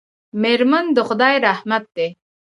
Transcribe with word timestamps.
میرمن 0.41 0.85
د 0.95 0.97
خدای 1.07 1.35
رحمت 1.47 1.83
دی. 1.95 2.07